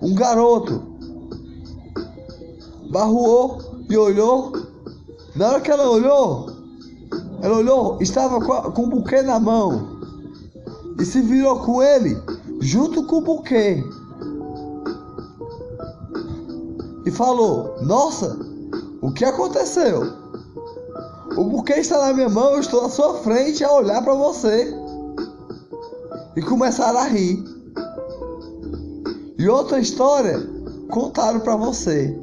[0.00, 0.82] Um garoto
[2.90, 4.52] barruou e olhou.
[5.36, 6.50] Na hora que ela olhou,
[7.42, 10.00] ela olhou, estava com, com o buquê na mão
[10.98, 12.16] e se virou com ele
[12.60, 13.82] junto com o buquê.
[17.06, 18.38] E falou: Nossa,
[19.00, 20.12] o que aconteceu?
[21.36, 24.74] O buquê está na minha mão, eu estou na sua frente a olhar para você.
[26.36, 27.42] E começaram a rir.
[29.38, 30.38] E outra história
[30.90, 32.16] contaram para você.